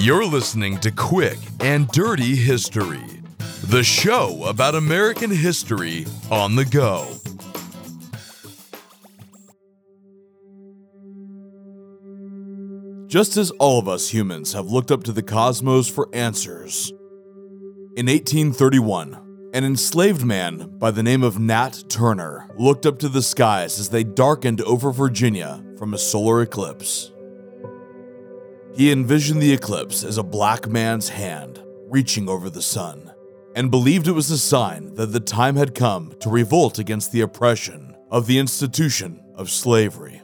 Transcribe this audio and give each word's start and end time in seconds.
You're 0.00 0.26
listening 0.26 0.78
to 0.78 0.92
Quick 0.92 1.38
and 1.58 1.88
Dirty 1.88 2.36
History, 2.36 3.02
the 3.64 3.82
show 3.82 4.44
about 4.44 4.76
American 4.76 5.28
history 5.28 6.06
on 6.30 6.54
the 6.54 6.64
go. 6.64 7.16
Just 13.08 13.36
as 13.36 13.50
all 13.58 13.80
of 13.80 13.88
us 13.88 14.10
humans 14.10 14.52
have 14.52 14.66
looked 14.66 14.92
up 14.92 15.02
to 15.02 15.12
the 15.12 15.20
cosmos 15.20 15.88
for 15.88 16.08
answers, 16.12 16.90
in 17.96 18.06
1831, 18.06 19.50
an 19.52 19.64
enslaved 19.64 20.24
man 20.24 20.78
by 20.78 20.92
the 20.92 21.02
name 21.02 21.24
of 21.24 21.40
Nat 21.40 21.82
Turner 21.88 22.48
looked 22.56 22.86
up 22.86 23.00
to 23.00 23.08
the 23.08 23.20
skies 23.20 23.80
as 23.80 23.88
they 23.88 24.04
darkened 24.04 24.60
over 24.60 24.92
Virginia 24.92 25.60
from 25.76 25.92
a 25.92 25.98
solar 25.98 26.40
eclipse. 26.40 27.10
He 28.74 28.92
envisioned 28.92 29.42
the 29.42 29.52
eclipse 29.52 30.04
as 30.04 30.18
a 30.18 30.22
black 30.22 30.68
man's 30.68 31.08
hand 31.08 31.62
reaching 31.88 32.28
over 32.28 32.50
the 32.50 32.62
sun, 32.62 33.12
and 33.54 33.70
believed 33.70 34.06
it 34.06 34.12
was 34.12 34.30
a 34.30 34.38
sign 34.38 34.94
that 34.94 35.12
the 35.12 35.20
time 35.20 35.56
had 35.56 35.74
come 35.74 36.14
to 36.20 36.28
revolt 36.28 36.78
against 36.78 37.12
the 37.12 37.22
oppression 37.22 37.96
of 38.10 38.26
the 38.26 38.38
institution 38.38 39.22
of 39.34 39.50
slavery. 39.50 40.22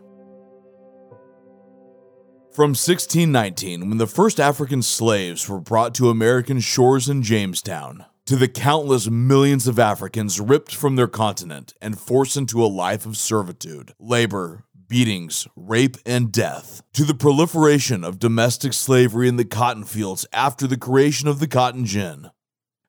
From 2.52 2.70
1619, 2.70 3.88
when 3.88 3.98
the 3.98 4.06
first 4.06 4.38
African 4.38 4.82
slaves 4.82 5.48
were 5.48 5.58
brought 5.58 5.94
to 5.96 6.10
American 6.10 6.60
shores 6.60 7.08
in 7.08 7.22
Jamestown, 7.22 8.04
to 8.26 8.36
the 8.36 8.48
countless 8.48 9.10
millions 9.10 9.66
of 9.66 9.78
Africans 9.78 10.40
ripped 10.40 10.74
from 10.74 10.96
their 10.96 11.08
continent 11.08 11.74
and 11.82 11.98
forced 11.98 12.36
into 12.36 12.64
a 12.64 12.66
life 12.66 13.04
of 13.06 13.16
servitude, 13.16 13.92
labor, 13.98 14.64
beatings, 14.88 15.46
rape, 15.56 15.96
and 16.06 16.30
death, 16.32 16.82
to 16.92 17.04
the 17.04 17.14
proliferation 17.14 18.04
of 18.04 18.18
domestic 18.18 18.72
slavery 18.72 19.28
in 19.28 19.36
the 19.36 19.44
cotton 19.44 19.84
fields 19.84 20.26
after 20.32 20.66
the 20.66 20.76
creation 20.76 21.28
of 21.28 21.40
the 21.40 21.48
cotton 21.48 21.84
gin. 21.84 22.30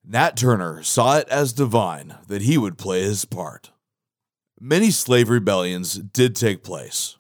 Nat 0.03 0.38
Turner 0.38 0.83
saw 0.83 1.17
it 1.17 1.27
as 1.29 1.53
divine 1.53 2.16
that 2.27 2.43
he 2.43 2.57
would 2.57 2.77
play 2.77 3.03
his 3.03 3.25
part. 3.25 3.71
Many 4.59 4.91
slave 4.91 5.29
rebellions 5.29 5.95
did 5.95 6.35
take 6.35 6.63
place, 6.63 7.17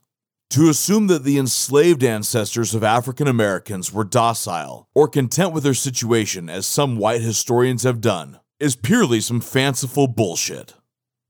to 0.51 0.69
assume 0.69 1.07
that 1.07 1.23
the 1.23 1.37
enslaved 1.37 2.03
ancestors 2.03 2.75
of 2.75 2.83
African 2.83 3.27
Americans 3.27 3.91
were 3.91 4.03
docile 4.03 4.87
or 4.93 5.07
content 5.07 5.51
with 5.51 5.63
their 5.63 5.73
situation, 5.73 6.49
as 6.49 6.67
some 6.67 6.97
white 6.97 7.21
historians 7.21 7.83
have 7.83 7.99
done, 7.99 8.39
is 8.59 8.75
purely 8.75 9.19
some 9.19 9.41
fanciful 9.41 10.07
bullshit. 10.07 10.73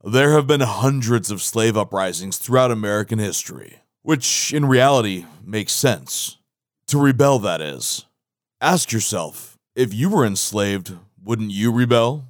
There 0.08 0.34
have 0.34 0.46
been 0.46 0.62
hundreds 0.62 1.32
of 1.32 1.42
slave 1.42 1.76
uprisings 1.76 2.38
throughout 2.38 2.70
American 2.70 3.18
history, 3.18 3.80
which 4.04 4.54
in 4.54 4.68
reality 4.68 5.26
makes 5.44 5.74
sense. 5.74 6.38
To 6.90 7.00
rebel, 7.00 7.40
that 7.40 7.60
is. 7.60 8.06
Ask 8.62 8.92
yourself 8.92 9.58
if 9.76 9.96
you 9.96 10.12
were 10.12 10.24
enslaved, 10.24 10.94
wouldn't 11.24 11.50
you 11.50 11.72
rebel? 11.72 12.28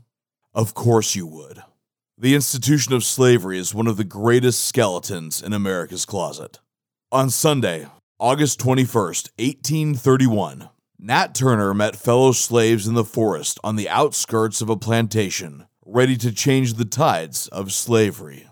Of 0.53 0.73
course 0.73 1.15
you 1.15 1.27
would. 1.27 1.63
The 2.17 2.33
institution 2.33 2.93
of 2.93 3.03
slavery 3.03 3.59
is 3.59 3.75
one 3.75 3.87
of 3.87 3.97
the 3.97 4.05
greatest 4.05 4.63
skeletons 4.63 5.41
in 5.41 5.51
America's 5.51 6.05
closet. 6.05 6.61
On 7.11 7.29
Sunday, 7.29 7.87
August 8.17 8.57
21st, 8.61 9.31
1831, 9.37 10.69
Nat 10.97 11.35
Turner 11.35 11.73
met 11.73 11.97
fellow 11.97 12.31
slaves 12.31 12.87
in 12.87 12.93
the 12.93 13.03
forest 13.03 13.59
on 13.65 13.75
the 13.75 13.89
outskirts 13.89 14.61
of 14.61 14.69
a 14.69 14.77
plantation, 14.77 15.65
ready 15.86 16.17
to 16.17 16.31
change 16.31 16.73
the 16.73 16.86
tides 16.86 17.47
of 17.50 17.72
slavery. 17.72 18.47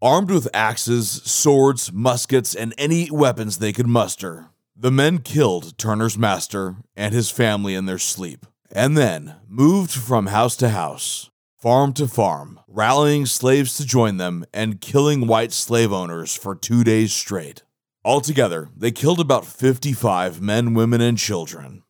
Armed 0.00 0.30
with 0.30 0.48
axes, 0.54 1.10
swords, 1.24 1.92
muskets, 1.92 2.54
and 2.54 2.72
any 2.78 3.10
weapons 3.10 3.58
they 3.58 3.72
could 3.72 3.88
muster, 3.88 4.50
the 4.76 4.92
men 4.92 5.18
killed 5.18 5.76
Turner's 5.76 6.16
master 6.16 6.76
and 6.96 7.12
his 7.12 7.32
family 7.32 7.74
in 7.74 7.86
their 7.86 7.98
sleep, 7.98 8.46
and 8.70 8.96
then 8.96 9.34
moved 9.48 9.90
from 9.90 10.28
house 10.28 10.54
to 10.56 10.68
house, 10.68 11.30
farm 11.56 11.92
to 11.94 12.06
farm, 12.06 12.60
rallying 12.68 13.26
slaves 13.26 13.76
to 13.76 13.84
join 13.84 14.18
them 14.18 14.44
and 14.54 14.80
killing 14.80 15.26
white 15.26 15.52
slave 15.52 15.92
owners 15.92 16.36
for 16.36 16.54
two 16.54 16.84
days 16.84 17.12
straight. 17.12 17.64
Altogether, 18.04 18.68
they 18.76 18.92
killed 18.92 19.18
about 19.18 19.44
55 19.44 20.40
men, 20.40 20.74
women, 20.74 21.00
and 21.00 21.18
children. 21.18 21.82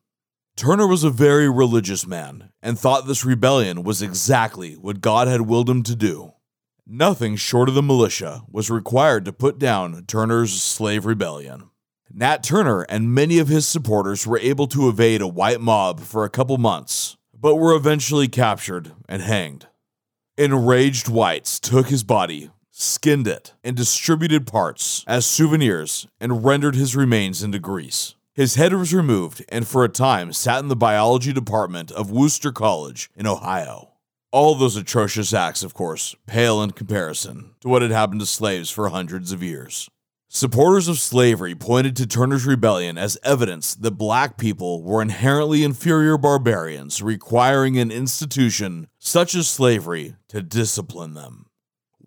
Turner 0.59 0.85
was 0.85 1.05
a 1.05 1.09
very 1.09 1.49
religious 1.49 2.05
man 2.05 2.49
and 2.61 2.77
thought 2.77 3.07
this 3.07 3.23
rebellion 3.23 3.81
was 3.81 4.01
exactly 4.01 4.73
what 4.73 4.99
God 4.99 5.29
had 5.29 5.43
willed 5.47 5.69
him 5.69 5.83
to 5.83 5.95
do. 5.95 6.33
Nothing 6.85 7.37
short 7.37 7.69
of 7.69 7.75
the 7.75 7.81
militia 7.81 8.41
was 8.51 8.69
required 8.69 9.23
to 9.23 9.31
put 9.31 9.57
down 9.57 10.03
Turner's 10.05 10.61
slave 10.61 11.05
rebellion. 11.05 11.69
Nat 12.13 12.43
Turner 12.43 12.81
and 12.89 13.15
many 13.15 13.39
of 13.39 13.47
his 13.47 13.65
supporters 13.65 14.27
were 14.27 14.37
able 14.39 14.67
to 14.67 14.89
evade 14.89 15.21
a 15.21 15.29
white 15.29 15.61
mob 15.61 16.01
for 16.01 16.25
a 16.25 16.29
couple 16.29 16.57
months, 16.57 17.15
but 17.33 17.55
were 17.55 17.73
eventually 17.73 18.27
captured 18.27 18.91
and 19.07 19.21
hanged. 19.21 19.67
Enraged 20.37 21.07
whites 21.07 21.57
took 21.61 21.87
his 21.87 22.03
body, 22.03 22.49
skinned 22.69 23.29
it, 23.29 23.53
and 23.63 23.77
distributed 23.77 24.45
parts 24.45 25.05
as 25.07 25.25
souvenirs 25.25 26.05
and 26.19 26.43
rendered 26.43 26.75
his 26.75 26.97
remains 26.97 27.41
into 27.41 27.59
grease. 27.59 28.15
His 28.39 28.55
head 28.55 28.73
was 28.73 28.93
removed 28.93 29.43
and 29.49 29.67
for 29.67 29.83
a 29.83 29.89
time 29.89 30.31
sat 30.31 30.59
in 30.59 30.69
the 30.69 30.75
biology 30.77 31.33
department 31.33 31.91
of 31.91 32.09
Wooster 32.09 32.53
College 32.53 33.09
in 33.13 33.27
Ohio. 33.27 33.89
All 34.31 34.55
those 34.55 34.77
atrocious 34.77 35.33
acts, 35.33 35.61
of 35.61 35.73
course, 35.73 36.15
pale 36.25 36.63
in 36.63 36.71
comparison 36.71 37.55
to 37.59 37.67
what 37.67 37.81
had 37.81 37.91
happened 37.91 38.21
to 38.21 38.25
slaves 38.25 38.69
for 38.69 38.87
hundreds 38.87 39.33
of 39.33 39.43
years. 39.43 39.89
Supporters 40.29 40.87
of 40.87 40.99
slavery 40.99 41.53
pointed 41.53 41.97
to 41.97 42.07
Turner's 42.07 42.45
rebellion 42.45 42.97
as 42.97 43.17
evidence 43.25 43.75
that 43.75 43.97
black 43.97 44.37
people 44.37 44.83
were 44.83 45.01
inherently 45.01 45.65
inferior 45.65 46.17
barbarians 46.17 47.01
requiring 47.01 47.77
an 47.77 47.91
institution 47.91 48.87
such 48.99 49.35
as 49.35 49.49
slavery 49.49 50.15
to 50.29 50.41
discipline 50.41 51.13
them. 51.13 51.48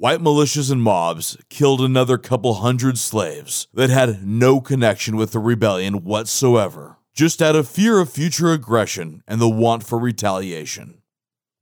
White 0.02 0.18
militias 0.18 0.68
and 0.68 0.82
mobs 0.82 1.36
killed 1.48 1.80
another 1.80 2.18
couple 2.18 2.54
hundred 2.54 2.98
slaves 2.98 3.68
that 3.72 3.88
had 3.88 4.26
no 4.26 4.60
connection 4.60 5.14
with 5.14 5.30
the 5.30 5.38
rebellion 5.38 6.02
whatsoever, 6.02 6.96
just 7.14 7.40
out 7.40 7.54
of 7.54 7.68
fear 7.68 8.00
of 8.00 8.10
future 8.10 8.50
aggression 8.50 9.22
and 9.28 9.40
the 9.40 9.48
want 9.48 9.84
for 9.84 10.00
retaliation. 10.00 11.02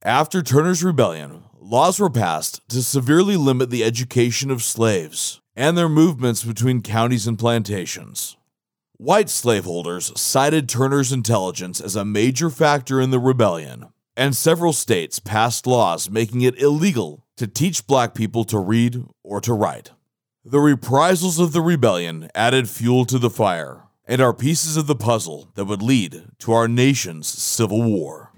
After 0.01 0.41
Turner's 0.41 0.83
rebellion, 0.83 1.43
laws 1.59 1.99
were 1.99 2.09
passed 2.09 2.67
to 2.69 2.81
severely 2.81 3.37
limit 3.37 3.69
the 3.69 3.83
education 3.83 4.49
of 4.49 4.63
slaves 4.63 5.39
and 5.55 5.77
their 5.77 5.87
movements 5.87 6.43
between 6.43 6.81
counties 6.81 7.27
and 7.27 7.37
plantations. 7.37 8.37
White 8.97 9.29
slaveholders 9.29 10.19
cited 10.19 10.67
Turner's 10.67 11.11
intelligence 11.11 11.79
as 11.79 11.95
a 11.95 12.03
major 12.03 12.49
factor 12.49 12.99
in 12.99 13.11
the 13.11 13.19
rebellion, 13.19 13.93
and 14.15 14.35
several 14.35 14.73
states 14.73 15.19
passed 15.19 15.65
laws 15.65 16.09
making 16.09 16.41
it 16.41 16.61
illegal 16.61 17.25
to 17.37 17.47
teach 17.47 17.87
black 17.87 18.13
people 18.13 18.43
to 18.45 18.59
read 18.59 19.03
or 19.23 19.41
to 19.41 19.53
write. 19.53 19.91
The 20.43 20.59
reprisals 20.59 21.39
of 21.39 21.53
the 21.53 21.61
rebellion 21.61 22.29
added 22.33 22.69
fuel 22.69 23.05
to 23.05 23.19
the 23.19 23.29
fire 23.29 23.83
and 24.07 24.21
are 24.21 24.33
pieces 24.33 24.75
of 24.75 24.87
the 24.87 24.95
puzzle 24.95 25.51
that 25.55 25.65
would 25.65 25.81
lead 25.81 26.23
to 26.39 26.51
our 26.51 26.67
nation's 26.67 27.27
civil 27.27 27.81
war. 27.83 28.31